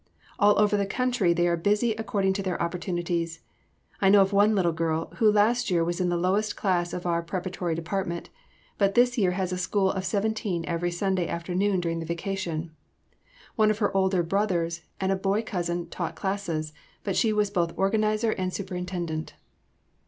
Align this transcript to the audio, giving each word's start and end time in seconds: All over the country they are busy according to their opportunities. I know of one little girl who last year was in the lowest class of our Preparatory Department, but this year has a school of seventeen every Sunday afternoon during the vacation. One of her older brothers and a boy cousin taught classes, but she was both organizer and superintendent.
All 0.39 0.57
over 0.57 0.75
the 0.77 0.87
country 0.87 1.31
they 1.31 1.47
are 1.47 1.55
busy 1.55 1.91
according 1.93 2.33
to 2.33 2.41
their 2.41 2.59
opportunities. 2.59 3.41
I 4.01 4.09
know 4.09 4.21
of 4.23 4.33
one 4.33 4.55
little 4.55 4.71
girl 4.71 5.11
who 5.17 5.31
last 5.31 5.69
year 5.69 5.83
was 5.83 6.01
in 6.01 6.09
the 6.09 6.17
lowest 6.17 6.55
class 6.55 6.91
of 6.91 7.05
our 7.05 7.21
Preparatory 7.21 7.75
Department, 7.75 8.31
but 8.79 8.95
this 8.95 9.19
year 9.19 9.33
has 9.37 9.51
a 9.53 9.59
school 9.59 9.91
of 9.91 10.03
seventeen 10.03 10.65
every 10.65 10.89
Sunday 10.89 11.27
afternoon 11.27 11.79
during 11.81 11.99
the 11.99 12.07
vacation. 12.07 12.71
One 13.55 13.69
of 13.69 13.77
her 13.77 13.95
older 13.95 14.23
brothers 14.23 14.81
and 14.99 15.11
a 15.11 15.15
boy 15.15 15.43
cousin 15.43 15.87
taught 15.87 16.15
classes, 16.15 16.73
but 17.03 17.15
she 17.15 17.31
was 17.31 17.51
both 17.51 17.77
organizer 17.77 18.31
and 18.31 18.51
superintendent. 18.51 19.35